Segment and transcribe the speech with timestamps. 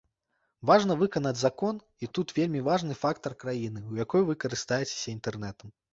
[0.69, 1.75] Важна выканаць закон,
[2.07, 5.67] і тут вельмі важны фактар краіны, у якой вы карыстаецеся інтэрнэтам.